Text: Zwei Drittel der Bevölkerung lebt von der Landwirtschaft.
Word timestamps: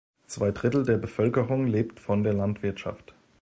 Zwei 0.25 0.49
Drittel 0.49 0.83
der 0.83 0.97
Bevölkerung 0.97 1.67
lebt 1.67 1.99
von 1.99 2.23
der 2.23 2.33
Landwirtschaft. 2.33 3.13